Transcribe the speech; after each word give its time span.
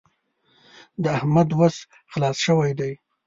د 1.03 1.03
احمد 1.17 1.49
وس 1.59 1.75
خلاص 2.11 2.37
شوی 2.45 2.71
دی. 2.79 2.91